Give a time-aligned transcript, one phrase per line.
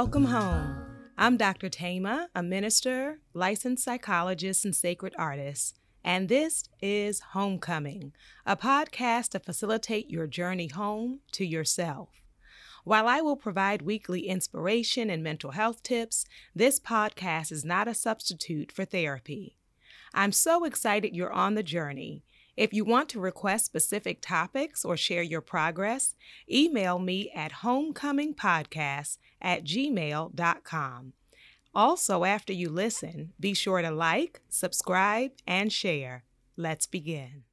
[0.00, 0.84] Welcome home.
[1.18, 1.68] I'm Dr.
[1.68, 8.12] Thema, a minister, licensed psychologist, and sacred artist, and this is Homecoming,
[8.46, 12.10] a podcast to facilitate your journey home to yourself.
[12.84, 17.92] While I will provide weekly inspiration and mental health tips, this podcast is not a
[17.92, 19.56] substitute for therapy.
[20.14, 22.22] I'm so excited you're on the journey.
[22.58, 26.16] If you want to request specific topics or share your progress,
[26.50, 31.12] email me at homecomingpodcast at gmail.com.
[31.72, 36.24] Also, after you listen, be sure to like, subscribe, and share.
[36.56, 37.44] Let's begin.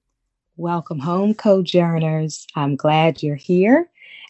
[0.58, 2.48] Welcome home, Cojourners.
[2.56, 3.88] I'm glad you're here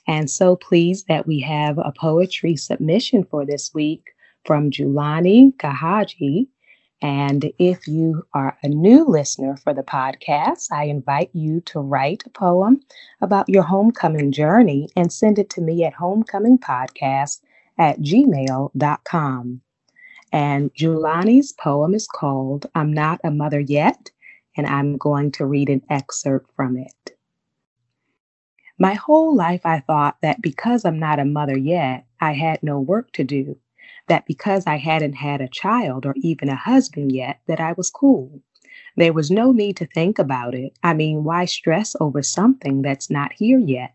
[0.09, 4.09] and so pleased that we have a poetry submission for this week
[4.43, 6.48] from Julani Kahaji.
[7.01, 12.24] And if you are a new listener for the podcast, I invite you to write
[12.26, 12.82] a poem
[13.21, 17.41] about your homecoming journey and send it to me at homecomingpodcast
[17.77, 19.62] at gmail.com.
[20.32, 24.12] And Julani's poem is called I'm Not a Mother Yet,
[24.57, 27.18] and I'm going to read an excerpt from it.
[28.77, 32.80] My whole life, I thought that because I'm not a mother yet, I had no
[32.80, 33.57] work to do
[34.07, 37.89] that because I hadn't had a child or even a husband yet, that I was
[37.89, 38.41] cool.
[38.97, 40.77] There was no need to think about it.
[40.84, 43.93] I mean, why stress over something that's not here yet?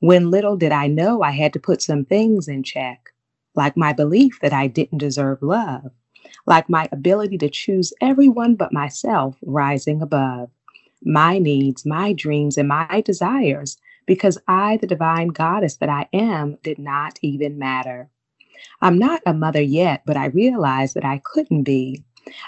[0.00, 3.10] When little did I know I had to put some things in check,
[3.54, 5.90] like my belief that I didn't deserve love,
[6.46, 10.50] like my ability to choose everyone but myself rising above,
[11.02, 16.58] my needs, my dreams, and my desires, because I, the divine goddess that I am,
[16.62, 18.10] did not even matter.
[18.80, 22.04] I'm not a mother yet, but I realized that I couldn't be.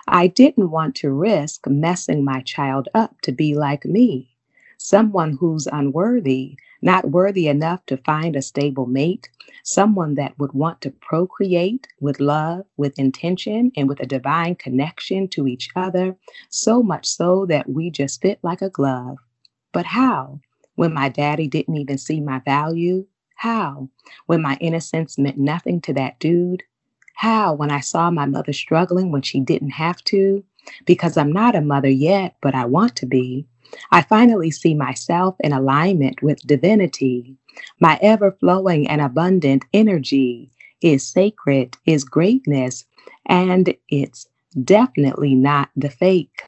[0.09, 4.37] I didn't want to risk messing my child up to be like me,
[4.79, 9.29] someone who's unworthy, not worthy enough to find a stable mate,
[9.65, 15.29] someone that would want to procreate with love, with intention, and with a divine connection
[15.29, 16.17] to each other,
[16.49, 19.19] so much so that we just fit like a glove.
[19.73, 20.41] But how?
[20.75, 23.07] When my daddy didn't even see my value,
[23.37, 23.89] how?
[24.27, 26.63] When my innocence meant nothing to that dude?
[27.15, 27.55] How?
[27.55, 30.43] When I saw my mother struggling when she didn't have to?
[30.87, 33.47] Because I'm not a mother yet, but I want to be.
[33.93, 37.37] I finally see myself in alignment with divinity.
[37.81, 42.85] My ever flowing and abundant energy is sacred, is greatness,
[43.27, 44.27] and it's
[44.65, 46.43] definitely not the fake.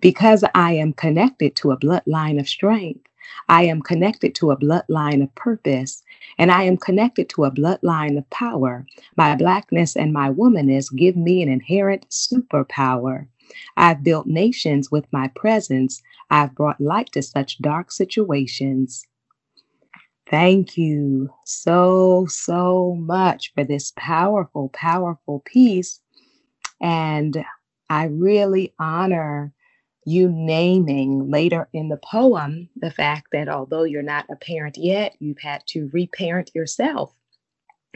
[0.00, 3.06] Because I am connected to a bloodline of strength,
[3.48, 6.02] I am connected to a bloodline of purpose,
[6.38, 8.86] and I am connected to a bloodline of power.
[9.16, 13.26] My blackness and my womanness give me an inherent superpower.
[13.76, 16.02] I've built nations with my presence.
[16.30, 19.04] I've brought light to such dark situations.
[20.30, 26.00] Thank you so, so much for this powerful, powerful piece.
[26.80, 27.44] And
[27.88, 29.52] I really honor
[30.04, 35.14] you naming later in the poem the fact that although you're not a parent yet,
[35.20, 37.14] you've had to reparent yourself.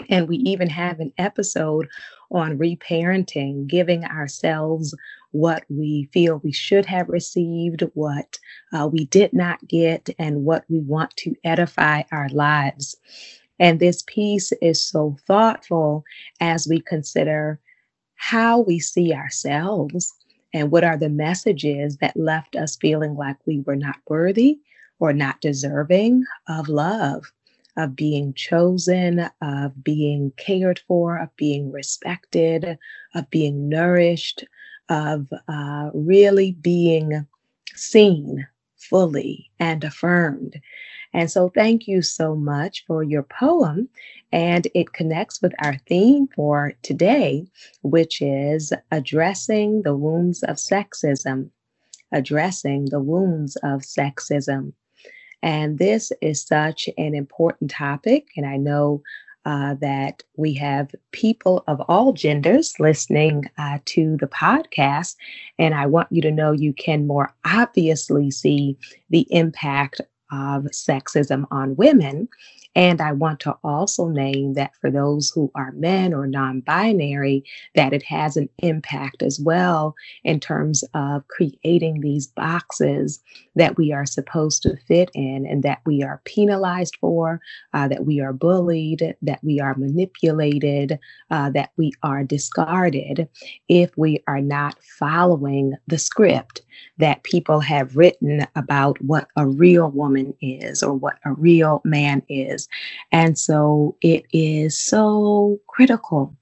[0.08, 1.88] And we even have an episode
[2.30, 4.94] on reparenting, giving ourselves
[5.30, 8.38] what we feel we should have received, what
[8.72, 12.96] uh, we did not get, and what we want to edify our lives.
[13.58, 16.04] And this piece is so thoughtful
[16.40, 17.60] as we consider
[18.16, 20.12] how we see ourselves
[20.54, 24.60] and what are the messages that left us feeling like we were not worthy
[25.00, 27.32] or not deserving of love,
[27.76, 32.78] of being chosen, of being cared for, of being respected,
[33.16, 34.44] of being nourished,
[34.88, 37.26] of uh, really being
[37.74, 40.60] seen fully and affirmed.
[41.14, 43.88] And so, thank you so much for your poem.
[44.32, 47.46] And it connects with our theme for today,
[47.82, 51.50] which is addressing the wounds of sexism.
[52.10, 54.72] Addressing the wounds of sexism.
[55.42, 58.28] And this is such an important topic.
[58.36, 59.02] And I know
[59.44, 65.16] uh, that we have people of all genders listening uh, to the podcast.
[65.58, 68.78] And I want you to know you can more obviously see
[69.10, 70.00] the impact
[70.32, 72.28] of sexism on women.
[72.76, 77.44] And I want to also name that for those who are men or non binary,
[77.76, 79.94] that it has an impact as well
[80.24, 83.22] in terms of creating these boxes
[83.54, 87.40] that we are supposed to fit in and that we are penalized for,
[87.74, 90.98] uh, that we are bullied, that we are manipulated,
[91.30, 93.28] uh, that we are discarded
[93.68, 96.62] if we are not following the script
[96.98, 102.22] that people have written about what a real woman is or what a real man
[102.28, 102.68] is.
[103.12, 106.34] And so it is so critical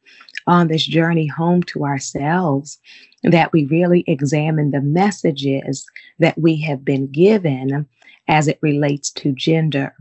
[0.46, 2.78] on this journey home to ourselves
[3.22, 5.86] that we really examine the messages
[6.18, 7.86] that we have been given
[8.28, 9.94] as it relates to gender.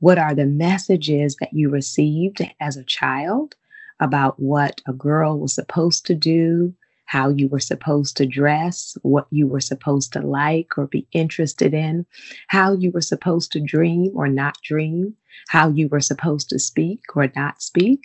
[0.00, 3.54] What are the messages that you received as a child
[4.00, 6.74] about what a girl was supposed to do,
[7.12, 11.74] how you were supposed to dress, what you were supposed to like or be interested
[11.74, 12.06] in,
[12.48, 15.14] how you were supposed to dream or not dream,
[15.48, 18.00] how you were supposed to speak or not speak?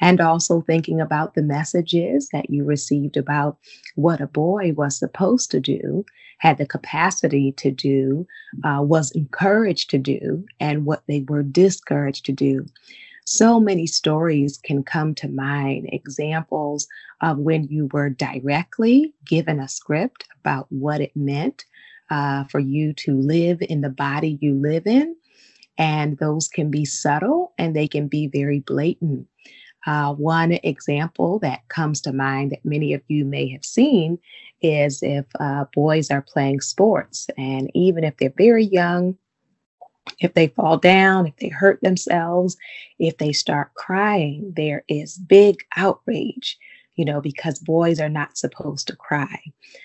[0.00, 3.58] and also thinking about the messages that you received about
[3.94, 6.04] what a boy was supposed to do,
[6.38, 8.26] had the capacity to do,
[8.62, 12.66] uh, was encouraged to do, and what they were discouraged to do.
[13.28, 16.86] So many stories can come to mind, examples
[17.20, 21.64] of when you were directly given a script about what it meant
[22.08, 25.16] uh, for you to live in the body you live in.
[25.76, 29.26] And those can be subtle and they can be very blatant.
[29.86, 34.18] Uh, one example that comes to mind that many of you may have seen
[34.62, 39.16] is if uh, boys are playing sports, and even if they're very young,
[40.20, 42.56] if they fall down, if they hurt themselves,
[42.98, 46.58] if they start crying, there is big outrage
[46.96, 49.38] you know, because boys are not supposed to cry.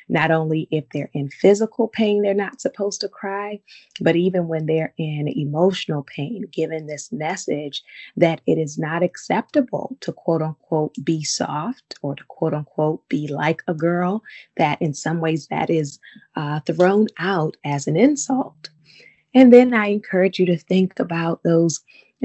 [0.08, 3.60] Not only if they're in physical pain, they're not supposed to cry,
[4.00, 7.84] but even when they're in emotional pain, given this message
[8.16, 13.28] that it is not acceptable to quote unquote be soft or to quote unquote be
[13.28, 14.24] like a girl,
[14.56, 16.00] that in some ways that is
[16.38, 18.70] uh, thrown out as an insult.
[19.34, 21.80] And then I encourage you to think about those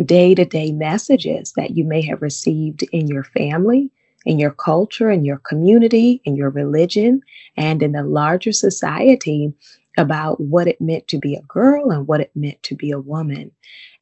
[0.05, 3.91] day to day messages that you may have received in your family
[4.27, 7.23] in your culture, in your community, in your religion,
[7.57, 9.55] and in the larger society
[9.97, 13.01] about what it meant to be a girl and what it meant to be a
[13.01, 13.51] woman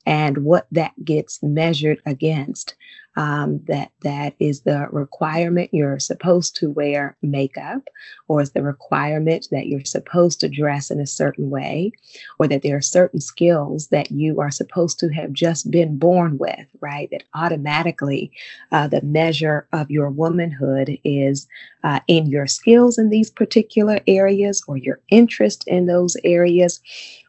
[0.07, 2.75] and what that gets measured against
[3.17, 7.89] um, that that is the requirement you're supposed to wear makeup
[8.27, 11.93] or is the requirement that you're supposed to dress in a certain way
[12.39, 16.39] or that there are certain skills that you are supposed to have just been born
[16.39, 17.09] with right?
[17.11, 18.31] That automatically
[18.71, 21.49] uh, the measure of your womanhood is
[21.85, 26.81] uh, in your skills in these particular areas or your interest in those areas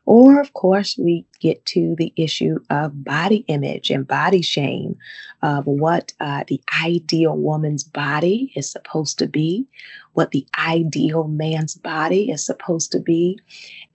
[0.05, 4.97] or, of course, we get to the issue of body image and body shame,
[5.41, 9.65] of what uh, the ideal woman's body is supposed to be,
[10.13, 13.39] what the ideal man's body is supposed to be,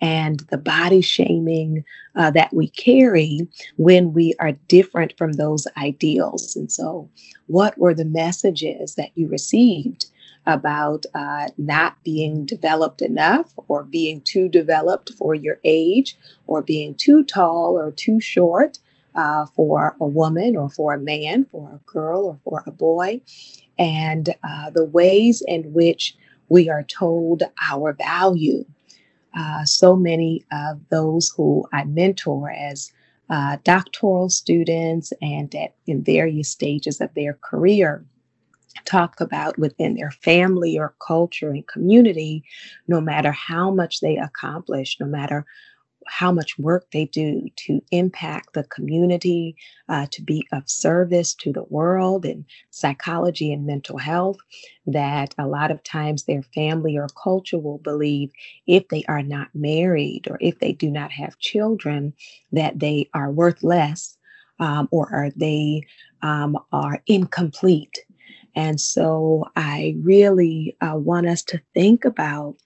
[0.01, 1.85] and the body shaming
[2.17, 3.47] uh, that we carry
[3.77, 6.57] when we are different from those ideals.
[6.57, 7.09] And so,
[7.47, 10.07] what were the messages that you received?
[10.47, 16.17] About uh, not being developed enough or being too developed for your age
[16.47, 18.79] or being too tall or too short
[19.15, 23.21] uh, for a woman or for a man, for a girl or for a boy,
[23.79, 26.17] and uh, the ways in which
[26.49, 28.65] we are told our value.
[29.37, 32.93] Uh, so many of those who I mentor as
[33.29, 38.05] uh, doctoral students and at in various stages of their career
[38.85, 42.45] talk about within their family or culture and community,
[42.89, 45.45] no matter how much they accomplish, no matter
[46.09, 49.57] how much work they do to impact the community,
[49.89, 54.39] uh, to be of service to the world and psychology and mental health,
[54.87, 58.31] that a lot of times their family or culture will believe
[58.67, 62.13] if they are not married or if they do not have children,
[62.53, 64.17] that they are worth less
[64.59, 65.83] um, or are they
[66.23, 68.01] um, are incomplete
[68.55, 72.57] and so I really uh, want us to think about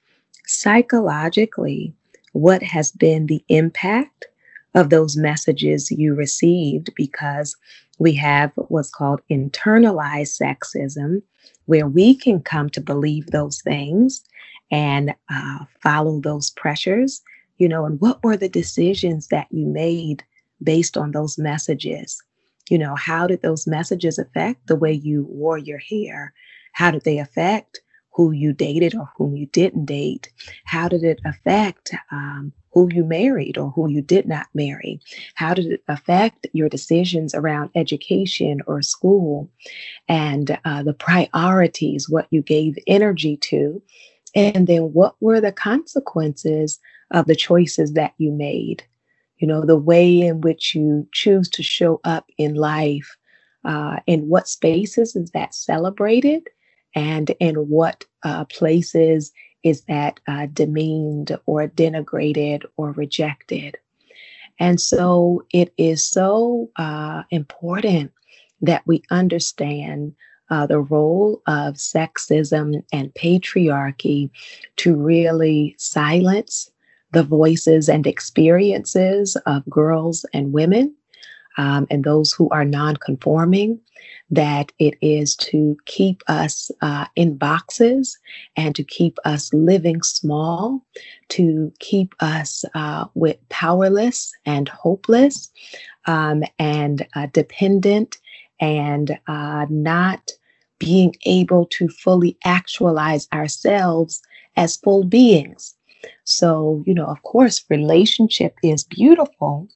[0.47, 1.95] psychologically
[2.33, 4.27] what has been the impact
[4.75, 7.57] of those messages you received because
[7.99, 11.23] we have what's called internalized sexism,
[11.67, 14.23] where we can come to believe those things
[14.71, 17.23] and uh, follow those pressures.
[17.59, 20.25] You know, and what were the decisions that you made
[20.63, 22.21] based on those messages?
[22.69, 26.33] You know, how did those messages affect the way you wore your hair?
[26.73, 27.81] How did they affect
[28.15, 30.31] who you dated or whom you didn't date?
[30.65, 35.01] How did it affect um, who you married or who you did not marry?
[35.35, 39.51] How did it affect your decisions around education or school
[40.09, 43.83] and uh, the priorities, what you gave energy to?
[44.35, 46.79] And then what were the consequences
[47.11, 48.85] of the choices that you made?
[49.45, 53.15] You know, the way in which you choose to show up in life,
[53.67, 56.49] uh, in what spaces is that celebrated,
[56.95, 59.33] and in what uh, places
[59.63, 63.77] is that uh, demeaned or denigrated or rejected.
[64.59, 68.13] And so it is so uh, important
[68.63, 70.15] that we understand
[70.49, 74.31] uh, the role of sexism and patriarchy
[74.77, 76.71] to really silence
[77.15, 80.95] the voices and experiences of girls and women
[81.57, 83.81] um, and those who are non-conforming
[84.31, 88.19] that it is to keep us uh, in boxes
[88.57, 90.85] and to keep us living small
[91.29, 95.51] to keep us uh, with powerless and hopeless
[96.07, 98.19] um, and uh, dependent
[98.61, 100.33] and uh, not
[100.79, 104.21] being able to fully actualize ourselves
[104.57, 105.75] as full beings
[106.25, 109.69] so you know of course relationship is beautiful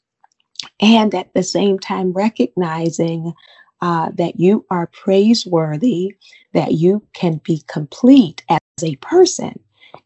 [0.80, 3.32] and at the same time recognizing
[3.80, 6.14] uh, that you are praiseworthy,
[6.52, 9.58] that you can be complete as a person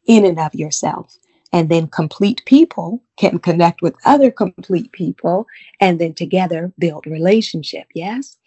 [0.07, 1.17] in and of yourself.
[1.55, 5.47] And then complete people can connect with other complete people
[5.81, 7.87] and then together build relationship.
[7.95, 8.39] Yes.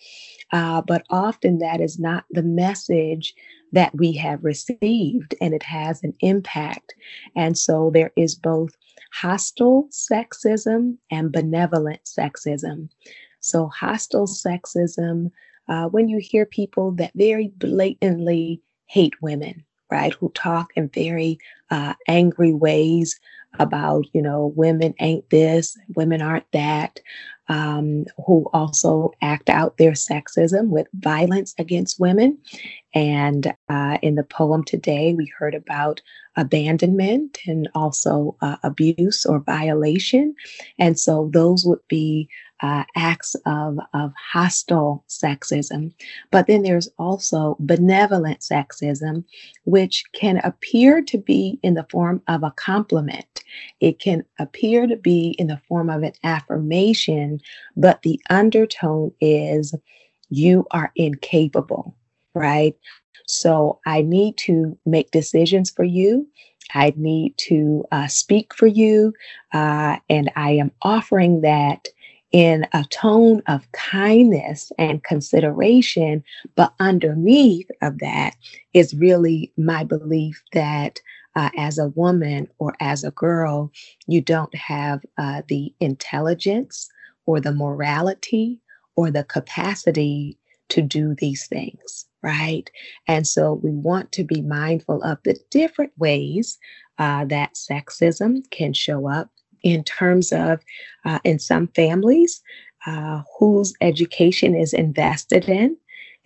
[0.52, 3.36] Uh, but often that is not the message
[3.76, 6.96] that we have received, and it has an impact.
[7.36, 8.72] And so there is both
[9.14, 12.90] hostile sexism and benevolent sexism.
[13.42, 15.30] So, hostile sexism,
[15.68, 21.38] uh, when you hear people that very blatantly hate women, right, who talk in very
[21.70, 23.20] uh, angry ways
[23.60, 27.00] about, you know, women ain't this, women aren't that,
[27.48, 32.38] um, who also act out their sexism with violence against women.
[32.94, 36.02] And uh, in the poem today, we heard about
[36.38, 40.36] abandonment and also uh, abuse or violation.
[40.80, 42.30] And so those would be
[42.62, 45.94] uh, acts of, of hostile sexism.
[46.32, 49.24] But then there's also benevolent sexism,
[49.66, 53.44] which can appear to be in the form of a compliment.
[53.80, 57.40] It can appear to be in the form of an affirmation,
[57.76, 59.76] but the undertone is
[60.30, 61.96] you are incapable,
[62.34, 62.76] right?
[63.28, 66.28] So I need to make decisions for you.
[66.74, 69.14] I need to uh, speak for you.
[69.54, 71.88] Uh, and I am offering that
[72.36, 76.24] in a tone of kindness and consideration.
[76.56, 78.36] But underneath of that
[78.76, 81.02] is really my belief that
[81.38, 83.72] uh, as a woman or as a girl,
[84.08, 86.90] you don't have uh, the intelligence
[87.28, 88.62] or the morality
[88.98, 90.40] or the capacity
[90.70, 92.70] to do these things right?
[93.08, 96.60] And so we want to be mindful of the different ways
[97.00, 99.30] uh, that sexism can show up
[99.66, 100.62] in terms of,
[101.04, 102.42] uh, in some families,
[102.86, 105.76] uh, whose education is invested in.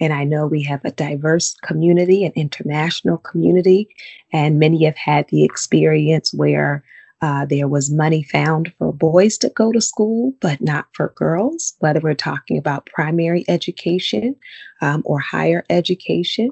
[0.02, 3.90] And I know we have a diverse community, an international community,
[4.32, 6.84] and many have had the experience where
[7.22, 11.76] uh, there was money found for boys to go to school, but not for girls,
[11.80, 14.36] whether we're talking about primary education
[14.82, 16.50] um, or higher education.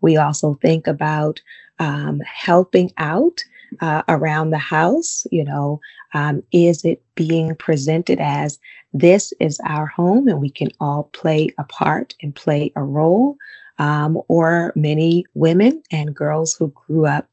[0.00, 1.40] We also think about
[1.78, 3.44] um, helping out
[3.80, 5.26] uh, around the house.
[5.30, 5.80] You know,
[6.14, 8.58] um, is it being presented as
[8.92, 13.36] this is our home and we can all play a part and play a role?
[13.80, 17.28] Um, or many women and girls who grew up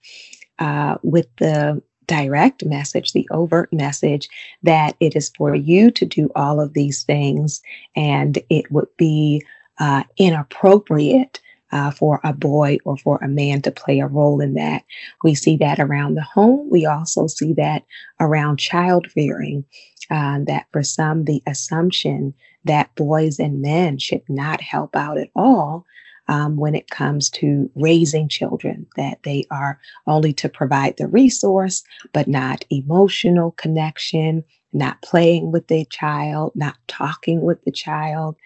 [0.59, 4.29] uh, with the direct message, the overt message
[4.63, 7.61] that it is for you to do all of these things
[7.95, 9.43] and it would be
[9.79, 11.39] uh, inappropriate
[11.75, 14.85] uh, for a boy or for a man to play a role in that.
[15.25, 16.69] We see that around the home.
[16.71, 17.83] We also see that
[18.21, 19.65] around child rearing,
[20.09, 25.27] uh, that for some, the assumption that boys and men should not help out at
[25.35, 25.85] all
[26.29, 29.77] um, when it comes to raising children, that they are
[30.07, 36.77] only to provide the resource, but not emotional connection, not playing with the child, not
[36.87, 38.37] talking with the child.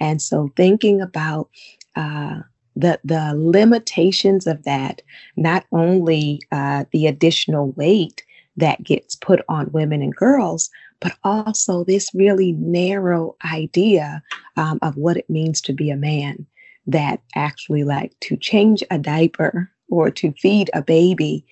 [0.00, 1.50] And so thinking about
[1.96, 2.40] uh,
[2.78, 5.02] the, the limitations of that,
[5.36, 8.24] not only uh, the additional weight
[8.56, 10.70] that gets put on women and girls,
[11.00, 14.22] but also this really narrow idea
[14.56, 16.46] um, of what it means to be a man
[16.86, 21.44] that actually like to change a diaper or to feed a baby,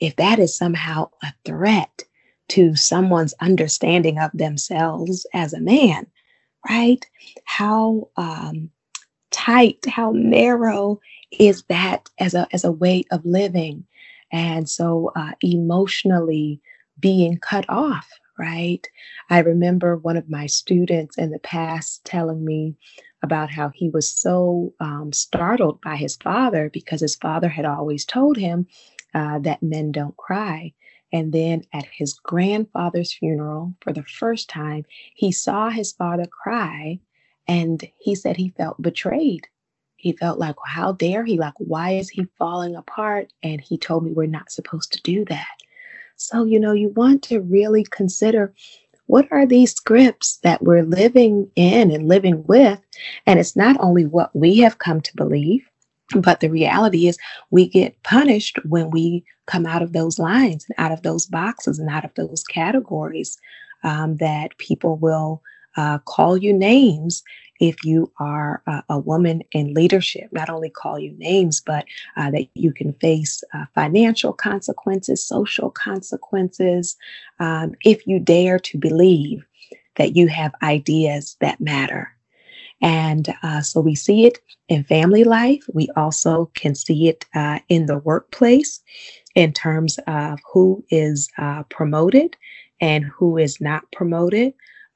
[0.00, 2.02] if that is somehow a threat
[2.48, 6.06] to someone's understanding of themselves as a man,
[6.68, 7.06] right?
[7.44, 8.70] How um,
[9.32, 11.00] tight, how narrow
[11.32, 13.84] is that as a as a way of living,
[14.30, 16.60] and so uh, emotionally
[17.00, 18.08] being cut off,
[18.38, 18.86] right?
[19.30, 22.76] I remember one of my students in the past telling me
[23.22, 28.04] about how he was so um, startled by his father because his father had always
[28.04, 28.66] told him
[29.14, 30.72] uh, that men don't cry.
[31.12, 34.84] And then at his grandfather's funeral, for the first time,
[35.14, 37.00] he saw his father cry
[37.48, 39.46] and he said he felt betrayed.
[39.96, 41.38] He felt like, well, how dare he?
[41.38, 43.32] Like, why is he falling apart?
[43.42, 45.46] And he told me we're not supposed to do that.
[46.16, 48.52] So, you know, you want to really consider
[49.06, 52.80] what are these scripts that we're living in and living with?
[53.26, 55.68] And it's not only what we have come to believe,
[56.16, 57.18] but the reality is
[57.50, 61.78] we get punished when we come out of those lines and out of those boxes
[61.78, 63.38] and out of those categories
[63.82, 65.42] um, that people will
[65.76, 67.22] uh, call you names
[67.60, 71.84] if you are a, a, woman in leadership, not only call you names, but
[72.16, 76.96] uh, that you can face uh, financial consequences, social consequences,
[77.38, 79.46] um, if you dare to believe
[79.94, 82.10] that you have ideas that matter.
[82.80, 85.62] And uh, so we see it in family life.
[85.72, 88.80] We also can see it uh, in the workplace
[89.36, 92.36] in terms of who is uh, promoted
[92.80, 94.52] and who is not promoted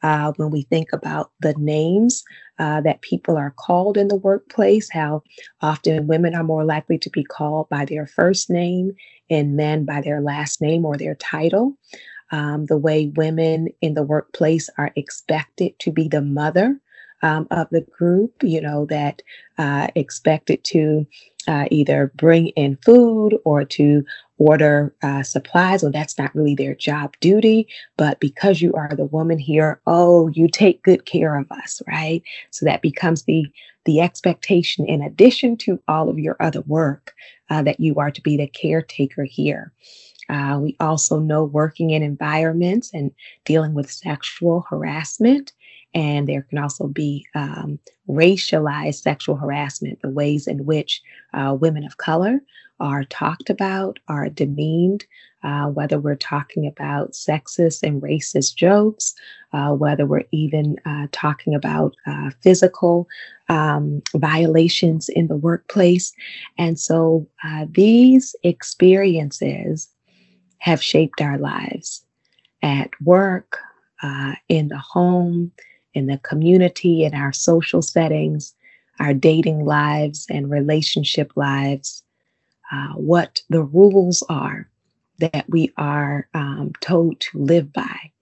[0.07, 2.23] uh, when we think about the names
[2.61, 5.21] uh, that people are called in the workplace, how
[5.61, 8.93] often women are more likely to be called by their first name
[9.29, 11.77] and men by their last name or their title.
[12.31, 16.81] Um, the way women in the workplace are expected to be the mother
[17.23, 19.23] um, of the group, you know, that
[19.59, 21.07] uh, expected to
[21.49, 24.05] uh, either bring in food or to
[24.39, 25.83] order uh, supplies.
[25.83, 30.29] Well, that's not really their job duty, but because you are the woman here, oh,
[30.29, 32.23] you take good care of us, right?
[32.51, 33.47] So that becomes the
[33.85, 37.15] the expectation in addition to all of your other work
[37.51, 39.73] uh, that you are to be the caretaker here.
[40.29, 43.13] Uh, we also know working in environments and
[43.45, 45.53] dealing with sexual harassment
[45.95, 47.79] and there can also be um,
[48.09, 52.41] racialized sexual harassment, the ways in which uh, women of color
[52.81, 55.07] are talked about, are demeaned,
[55.43, 59.15] uh, whether we're talking about sexist and racist jokes,
[59.53, 63.09] uh, whether we're even uh, talking about uh, physical
[63.49, 66.13] um, violations in the workplace.
[66.59, 69.89] And so uh, these experiences
[70.59, 72.05] have shaped our lives
[72.63, 73.59] at work,
[74.49, 75.51] in the home,
[75.97, 78.55] in the community, in our social settings,
[79.01, 82.05] our dating lives and relationship lives,
[82.71, 84.69] uh, what the rules are
[85.19, 88.13] that we are um, told to live by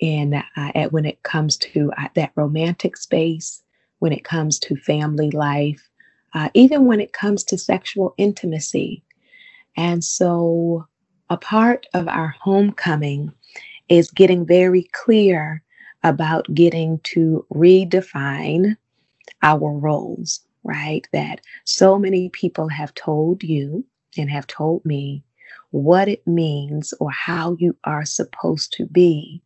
[0.00, 0.42] in uh,
[0.74, 3.62] at, when it comes to uh, that romantic space,
[4.00, 5.88] when it comes to family life,
[6.34, 9.02] uh, even when it comes to sexual intimacy.
[9.78, 10.86] And so,
[11.30, 13.32] a part of our homecoming
[13.88, 15.63] is getting very clear
[16.04, 18.76] about getting to redefine
[19.42, 21.06] our roles, right?
[21.12, 23.84] That so many people have told you
[24.16, 25.24] and have told me
[25.70, 29.42] what it means or how you are supposed to be.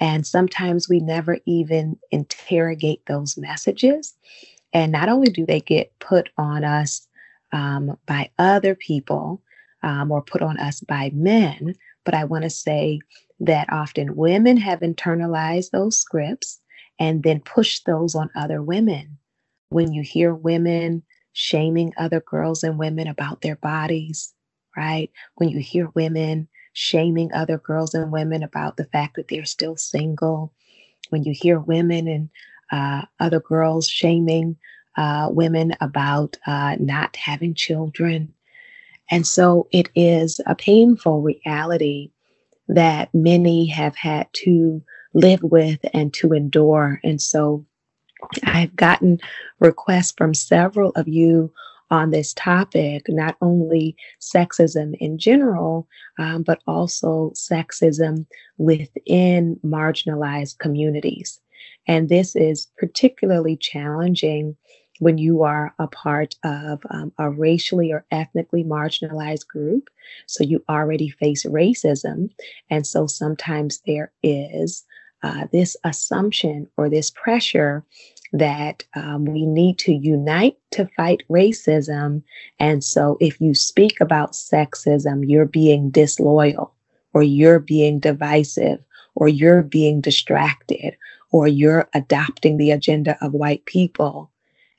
[0.00, 4.14] And sometimes we never even interrogate those messages.
[4.72, 7.06] And not only do they get put on us
[7.52, 9.42] um, by other people
[9.82, 11.74] um, or put on us by men,
[12.04, 13.00] but I want to say
[13.40, 16.60] that often women have internalized those scripts
[16.98, 19.18] and then push those on other women.
[19.70, 24.34] When you hear women shaming other girls and women about their bodies,
[24.76, 25.10] right?
[25.36, 29.76] When you hear women shaming other girls and women about the fact that they're still
[29.76, 30.52] single,
[31.08, 32.28] when you hear women and
[32.70, 34.56] uh, other girls shaming
[34.96, 38.32] uh, women about uh, not having children.
[39.10, 42.10] And so it is a painful reality
[42.74, 44.82] that many have had to
[45.14, 47.00] live with and to endure.
[47.02, 47.64] And so
[48.44, 49.18] I've gotten
[49.58, 51.52] requests from several of you
[51.90, 58.26] on this topic, not only sexism in general, um, but also sexism
[58.58, 61.40] within marginalized communities.
[61.88, 64.56] And this is particularly challenging
[65.00, 69.88] when you are a part of um, a racially or ethnically marginalized group.
[70.26, 72.30] So you already face racism.
[72.68, 74.84] And so sometimes there is
[75.22, 77.82] uh, this assumption or this pressure
[78.32, 82.22] that um, we need to unite to fight racism.
[82.58, 86.74] And so if you speak about sexism, you're being disloyal
[87.14, 88.80] or you're being divisive
[89.14, 90.96] or you're being distracted
[91.32, 94.30] or you're adopting the agenda of white people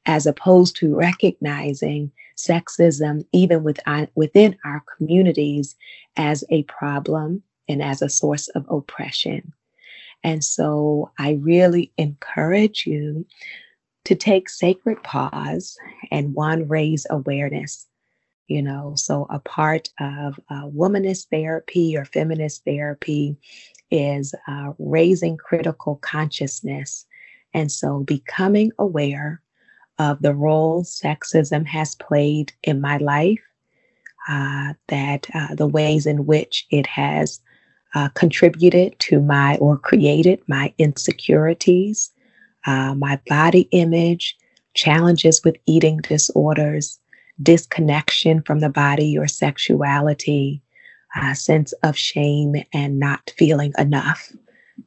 [0.06, 5.76] as opposed to recognizing sexism even within, within our communities
[6.18, 9.54] as a problem and as a source of oppression.
[10.24, 13.26] And so I really encourage you
[14.06, 15.78] to take sacred pause
[16.12, 17.88] and one, raise awareness
[18.48, 23.38] You know, so a part of uh, womanist therapy or feminist therapy
[23.92, 27.06] is uh, raising critical consciousness.
[27.54, 29.42] And so becoming aware
[30.02, 33.44] of the role sexism has played in my life,
[34.28, 37.40] uh, that uh, the ways in which it has
[37.94, 42.10] uh, contributed to my or created my insecurities,
[42.66, 44.36] uh, my body image,
[44.74, 47.00] challenges with eating disorders,
[47.44, 50.64] disconnection from the body or sexuality,
[51.22, 54.32] a sense of shame and not feeling enough.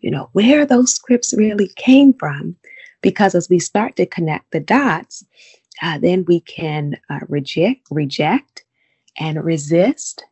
[0.01, 2.57] You know, where those scripts really came from.
[3.05, 5.27] Because as we start to connect the dots,
[5.83, 8.65] uh, then we can uh, reject, reject,
[9.19, 10.25] and resist,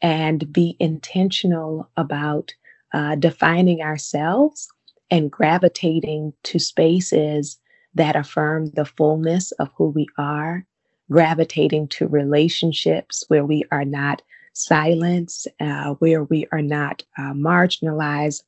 [0.00, 2.54] and be intentional about
[2.94, 4.68] uh, defining ourselves
[5.10, 7.58] and gravitating to spaces
[7.94, 10.64] that affirm the fullness of who we are,
[11.10, 14.22] gravitating to relationships where we are not
[14.54, 18.44] silenced, uh, where we are not uh, marginalized,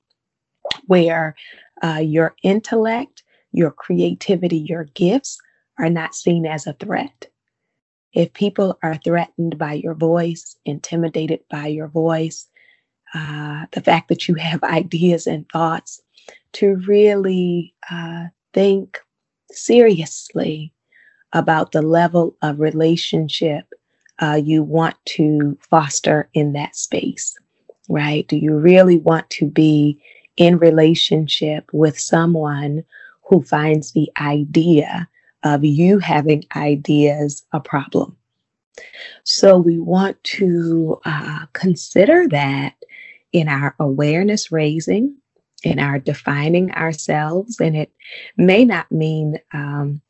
[0.86, 1.36] where
[1.84, 3.22] uh, your intellect,
[3.56, 5.38] your creativity, your gifts
[5.78, 7.26] are not seen as a threat.
[8.12, 12.48] If people are threatened by your voice, intimidated by your voice,
[13.14, 16.02] uh, the fact that you have ideas and thoughts,
[16.52, 19.00] to really uh, think
[19.50, 20.72] seriously
[21.32, 23.64] about the level of relationship
[24.20, 27.36] uh, you want to foster in that space,
[27.88, 28.26] right?
[28.28, 29.98] Do you really want to be
[30.36, 32.84] in relationship with someone
[33.28, 35.08] who finds the idea
[35.42, 38.16] of you having ideas a problem?
[39.24, 42.74] So we want to uh, consider that
[43.32, 45.16] in our awareness raising,
[45.62, 47.60] in our defining ourselves.
[47.60, 47.92] And it
[48.36, 50.00] may not mean um,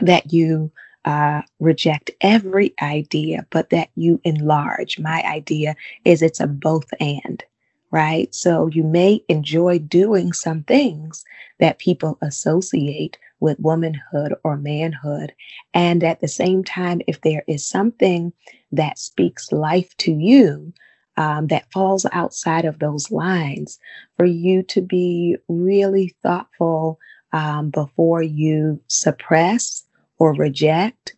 [0.00, 0.70] that you
[1.04, 4.98] uh, reject every idea, but that you enlarge.
[4.98, 7.42] My idea is it's a both and,
[7.90, 8.34] right?
[8.34, 11.24] So you may enjoy doing some things
[11.58, 15.32] that people associate with womanhood or manhood.
[15.74, 18.32] And at the same time, if there is something
[18.72, 20.72] that speaks life to you,
[21.16, 23.78] um, that falls outside of those lines,
[24.16, 26.98] for you to be really thoughtful
[27.32, 29.84] um, before you suppress
[30.18, 31.14] or reject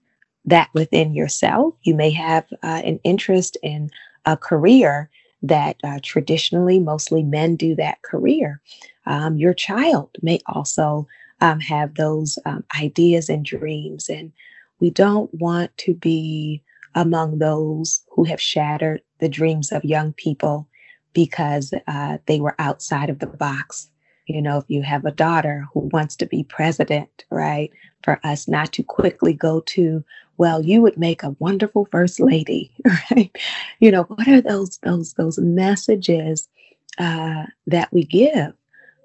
[0.46, 1.74] that within yourself.
[1.83, 3.90] You may have uh, an interest in
[4.24, 5.11] a career
[5.42, 8.61] that uh, traditionally mostly men do that career.
[9.07, 11.07] Um, your child may also
[11.40, 14.09] um, have those um, ideas and dreams.
[14.09, 14.33] And
[14.81, 16.62] we don't want to be
[16.94, 20.68] among those who have shattered the dreams of young people
[21.12, 23.88] because uh, they were outside of the box.
[24.26, 27.70] You know, if you have a daughter who wants to be president, right?
[28.05, 30.05] For us not to quickly go to,
[30.40, 32.72] well, you would make a wonderful first lady,
[33.11, 33.31] right?
[33.79, 36.48] You know, what are those those those messages
[36.96, 38.55] uh, that we give,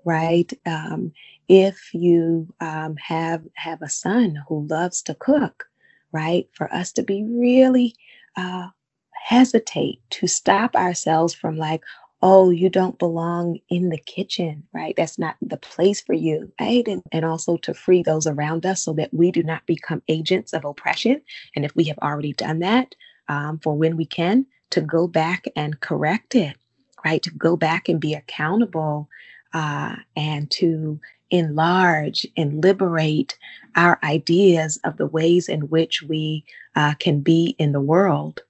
[0.05, 0.49] right?
[0.65, 1.11] Um,
[1.49, 5.65] if you um, have have a son who loves to cook,
[6.13, 6.47] right?
[6.53, 7.95] For us to be really
[8.37, 8.69] uh,
[9.11, 11.83] hesitate to stop ourselves from like,
[12.27, 14.95] oh, you don't belong in the kitchen, right?
[14.97, 16.87] That's not the place for you, right?
[16.87, 20.51] And, and also to free those around us so that we do not become agents
[20.51, 21.21] of oppression.
[21.55, 22.95] And if we have already done that,
[23.27, 26.57] um, for when we can, to go back and correct it,
[27.05, 27.21] right?
[27.21, 29.07] To go back and be accountable
[29.53, 33.37] uh, and to enlarge and liberate
[33.75, 36.43] our ideas of the ways in which we
[36.75, 38.41] uh, can be in the world.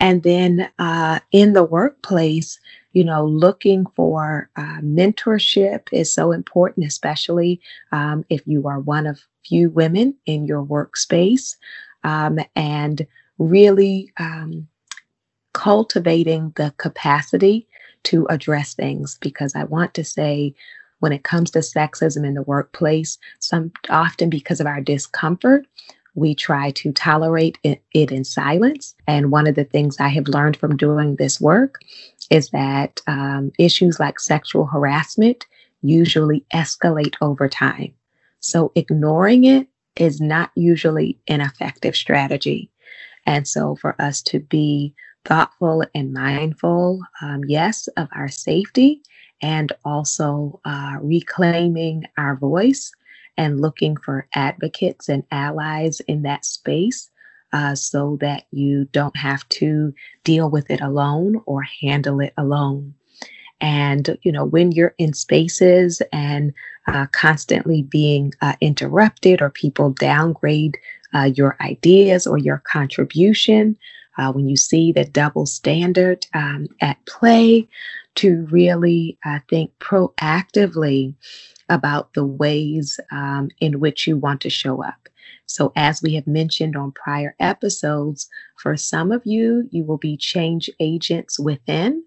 [0.00, 2.58] And then uh, in the workplace,
[2.92, 7.60] you know, looking for uh, mentorship is so important, especially
[7.92, 11.56] um, if you are one of few women in your workspace,
[12.04, 13.06] um, and
[13.38, 14.66] really um,
[15.52, 17.66] cultivating the capacity
[18.04, 19.18] to address things.
[19.20, 20.54] Because I want to say,
[21.00, 25.66] when it comes to sexism in the workplace, some often because of our discomfort,
[26.14, 28.94] we try to tolerate it, in silence.
[29.06, 31.80] And one of the things I have learned from doing this work
[32.30, 35.46] is that um, issues like sexual harassment
[35.82, 37.92] usually escalate over time.
[38.40, 42.70] So ignoring it is not usually an effective strategy.
[43.26, 44.94] And so for us to be
[45.24, 49.02] thoughtful and mindful, um, yes, of our safety
[49.40, 52.92] and also uh, reclaiming our voice
[53.36, 57.10] and looking for advocates and allies in that space
[57.52, 62.94] uh, so that you don't have to deal with it alone or handle it alone.
[63.60, 66.52] And, you know, when you're in spaces and
[66.88, 70.76] uh, constantly being uh, interrupted or people downgrade
[71.14, 73.76] uh, your ideas or your contribution,
[74.18, 77.68] uh, when you see the double standard um, at play,
[78.14, 81.14] to really, I think, proactively
[81.68, 85.08] about the ways um, in which you want to show up.
[85.46, 90.16] So, as we have mentioned on prior episodes, for some of you, you will be
[90.16, 92.02] change agents within.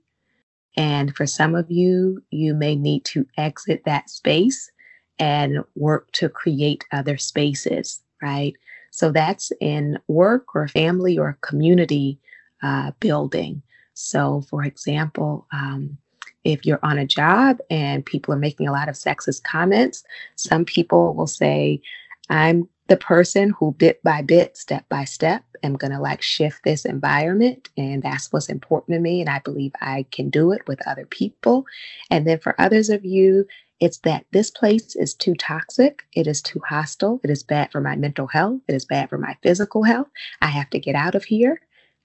[0.78, 4.72] And for some of you, you may need to exit that space
[5.20, 8.54] and work to create other spaces, right?
[8.92, 12.20] So that's in work or family or community
[12.64, 13.62] uh, building.
[13.94, 15.98] So, for example, um,
[16.46, 20.04] if you're on a job and people are making a lot of sexist comments,
[20.36, 21.82] some people will say,
[22.30, 26.64] I'm the person who bit by bit, step by step, am going to like shift
[26.64, 27.70] this environment.
[27.78, 29.22] And that's what's important to me.
[29.22, 31.66] And I believe I can do it with other people.
[32.10, 33.46] And then for others of you,
[33.82, 36.04] it's that this place is too toxic.
[36.14, 37.20] It is too hostile.
[37.24, 38.62] It is bad for my mental health.
[38.68, 40.08] It is bad for my physical health.
[40.42, 41.60] I have to get out of here.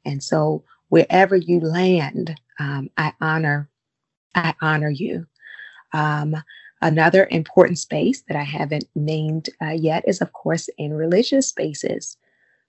[0.05, 3.70] And so wherever you land, um, I honor,
[4.35, 5.27] I honor you.
[5.93, 6.37] Um,
[6.83, 12.17] another important space that I haven't named uh, yet is, of course, in religious spaces.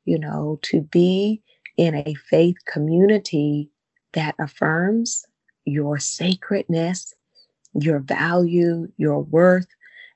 [0.06, 1.42] You know, to be
[1.78, 3.70] in a faith community
[4.14, 5.26] that affirms
[5.66, 7.14] your sacredness
[7.74, 9.68] your value, your worth,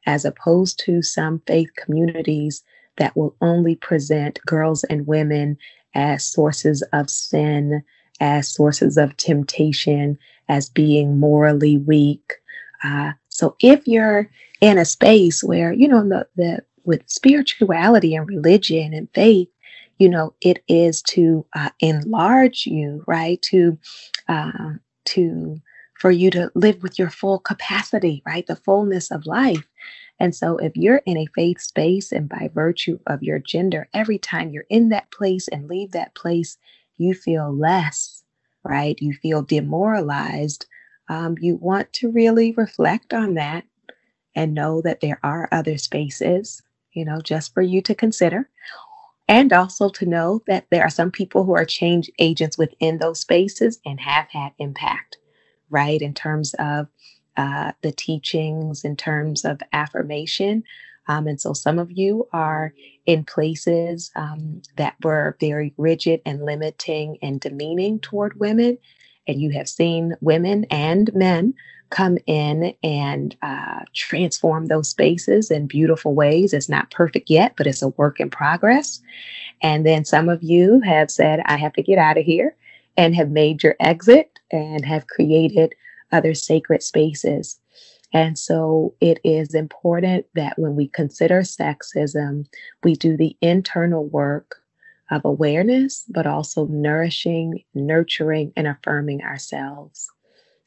[0.06, 2.64] as opposed to some faith communities
[2.98, 5.58] that will only present girls and women
[5.94, 7.84] as sources of sin,
[8.20, 10.18] as sources of temptation,
[10.50, 12.34] as being morally weak.
[12.84, 14.30] Uh, so if you're
[14.62, 19.50] in a space where, you know, the, the with spirituality and religion and faith,
[19.98, 23.42] you know, it is to uh, enlarge you, right?
[23.44, 23.78] To
[24.28, 24.74] uh,
[25.06, 25.58] to
[26.00, 28.46] for you to live with your full capacity, right?
[28.46, 29.66] The fullness of life.
[30.20, 34.18] And so, if you're in a faith space and by virtue of your gender, every
[34.18, 36.58] time you're in that place and leave that place,
[36.98, 38.15] you feel less,
[38.66, 39.02] right?
[39.02, 40.68] You feel demoralized.
[41.10, 43.66] Um, you want to really reflect on that
[44.36, 46.62] and know that there are other spaces,
[46.94, 48.50] you know, just for you to consider.
[49.30, 53.22] And also to know that there are some people who are change agents within those
[53.22, 55.10] spaces and have had impact
[55.72, 56.02] right?
[56.02, 56.88] In terms of
[57.38, 60.66] uh, the teachings, in terms of affirmation.
[61.08, 62.74] Um, and so some of you are
[63.06, 68.78] in places um, that were very rigid and limiting and demeaning toward women.
[69.28, 71.54] And you have seen women and men
[71.90, 76.54] come in and uh, transform those spaces in beautiful ways.
[76.54, 79.02] It's not perfect yet, but it's a work in progress.
[79.62, 82.56] And then some of you have said, I have to get out of here
[82.98, 85.76] and have made your exit and have created
[86.12, 87.60] other sacred spaces.
[88.16, 92.46] And so it is important that when we consider sexism,
[92.82, 94.56] we do the internal work
[95.12, 100.10] of awareness, but also nourishing, nurturing, and affirming ourselves.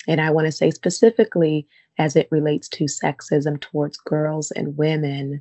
[0.07, 5.41] And I want to say specifically as it relates to sexism towards girls and women,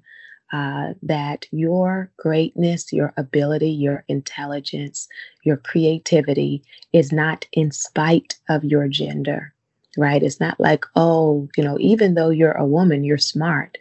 [0.53, 5.09] uh, that your greatness, your ability, your intelligence,
[5.43, 9.53] your creativity is not in spite of your gender,
[9.97, 10.23] right?
[10.23, 13.77] It's not like, oh, you know, even though you're a woman, you're smart.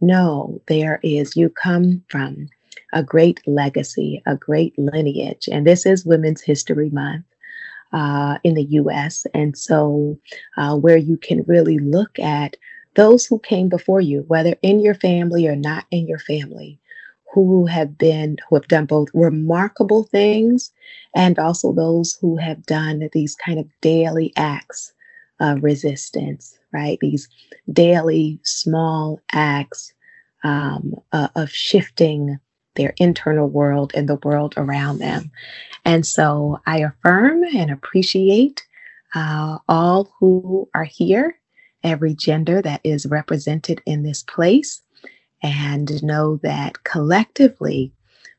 [0.00, 2.48] No, there is, you come from
[2.92, 5.48] a great legacy, a great lineage.
[5.50, 7.24] And this is Women's History Month.
[7.90, 9.26] Uh, in the US.
[9.32, 10.18] And so,
[10.58, 12.54] uh, where you can really look at
[12.96, 16.78] those who came before you, whether in your family or not in your family,
[17.32, 20.70] who have been, who have done both remarkable things
[21.14, 24.92] and also those who have done these kind of daily acts
[25.40, 26.98] of resistance, right?
[27.00, 27.28] These
[27.72, 29.92] daily small acts
[30.44, 32.38] um, uh, of shifting
[32.76, 35.30] their internal world and the world around them.
[35.84, 38.66] And so I affirm and appreciate
[39.14, 41.38] uh, all who are here
[41.82, 44.82] every gender that is represented in this place
[45.42, 47.92] and know that collectively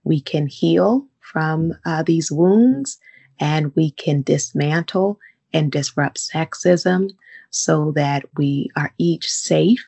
[0.04, 2.98] we can heal from uh, these wounds
[3.40, 5.20] and we can dismantle
[5.54, 7.12] and disrupt sexism
[7.50, 9.86] so that we are each safe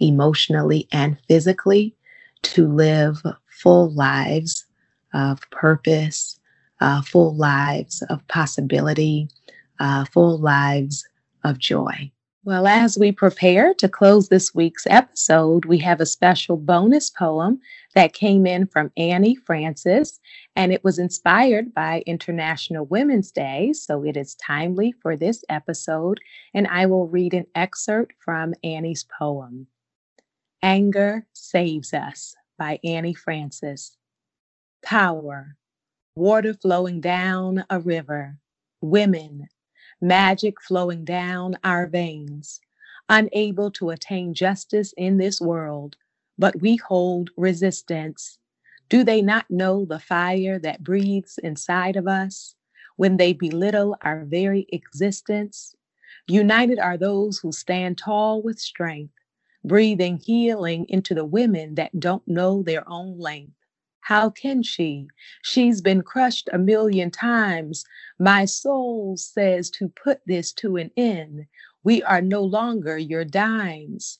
[0.00, 1.94] emotionally and physically
[2.42, 4.66] to live full lives
[5.12, 6.38] of purpose,
[6.80, 9.28] uh, full lives of possibility,
[9.80, 11.06] uh, full lives
[11.44, 12.10] of joy.
[12.46, 17.58] Well, as we prepare to close this week's episode, we have a special bonus poem
[17.94, 20.20] that came in from Annie Francis,
[20.54, 26.20] and it was inspired by International Women's Day, so it is timely for this episode.
[26.52, 29.68] And I will read an excerpt from Annie's poem
[30.62, 33.96] Anger Saves Us by Annie Francis.
[34.82, 35.56] Power.
[36.14, 38.38] water flowing down a river,
[38.82, 39.48] women,
[40.04, 42.60] magic flowing down our veins,
[43.08, 45.96] unable to attain justice in this world,
[46.38, 48.38] but we hold resistance.
[48.90, 52.54] Do they not know the fire that breathes inside of us
[52.96, 55.74] when they belittle our very existence?
[56.28, 59.14] United are those who stand tall with strength,
[59.64, 63.54] breathing healing into the women that don't know their own length.
[64.04, 65.08] How can she?
[65.42, 67.86] She's been crushed a million times.
[68.18, 71.46] My soul says to put this to an end.
[71.82, 74.18] We are no longer your dimes.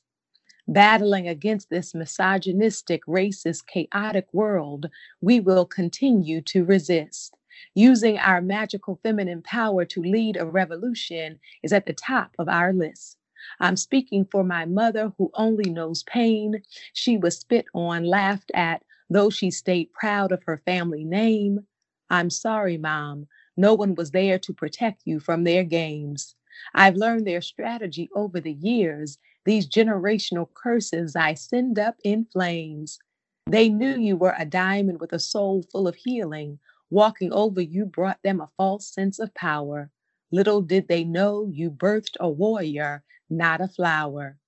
[0.66, 4.88] Battling against this misogynistic, racist, chaotic world,
[5.20, 7.36] we will continue to resist.
[7.74, 12.72] Using our magical feminine power to lead a revolution is at the top of our
[12.72, 13.18] list.
[13.60, 16.62] I'm speaking for my mother who only knows pain.
[16.94, 18.82] She was spit on, laughed at,
[19.14, 21.68] Though she stayed proud of her family name,
[22.10, 23.28] I'm sorry, Mom.
[23.56, 26.34] No one was there to protect you from their games.
[26.74, 29.18] I've learned their strategy over the years.
[29.44, 32.98] These generational curses I send up in flames.
[33.46, 36.58] They knew you were a diamond with a soul full of healing.
[36.90, 39.92] Walking over you brought them a false sense of power.
[40.32, 44.38] Little did they know you birthed a warrior, not a flower.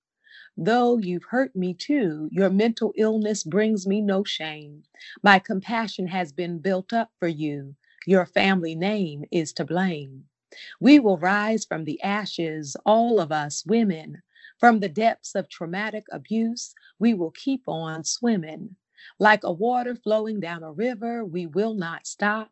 [0.57, 4.85] Though you've hurt me too, your mental illness brings me no shame.
[5.23, 7.75] My compassion has been built up for you.
[8.07, 10.25] Your family name is to blame.
[10.79, 14.23] We will rise from the ashes, all of us women.
[14.59, 18.77] From the depths of traumatic abuse, we will keep on swimming.
[19.19, 22.51] Like a water flowing down a river, we will not stop.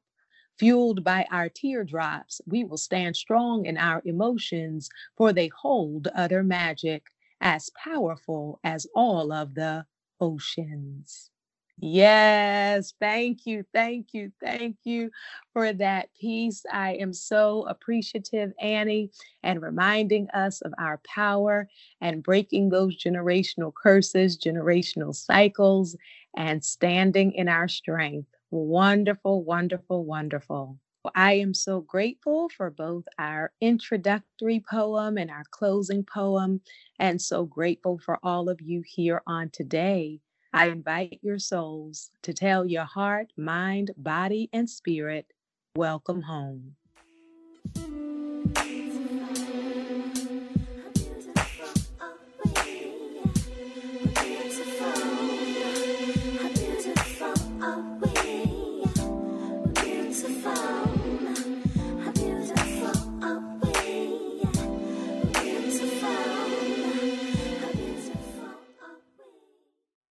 [0.60, 6.44] Fueled by our teardrops, we will stand strong in our emotions, for they hold utter
[6.44, 7.06] magic
[7.42, 9.86] as powerful as all of the
[10.20, 11.32] oceans.
[11.80, 15.12] Yes, thank you, thank you, thank you
[15.54, 16.64] for that piece.
[16.72, 19.12] I am so appreciative, Annie,
[19.44, 21.68] and reminding us of our power
[22.02, 25.98] and breaking those generational curses, generational cycles,
[26.38, 28.30] and standing in our strength.
[28.52, 30.80] Wonderful, wonderful, wonderful.
[31.14, 36.62] I am so grateful for both our introductory poem and our closing poem,
[37.00, 40.22] and so grateful for all of you here on today.
[40.54, 45.28] I invite your souls to tell your heart, mind, body, and spirit,
[45.76, 46.76] welcome home.